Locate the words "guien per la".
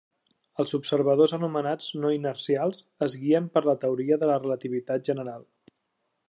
3.25-3.77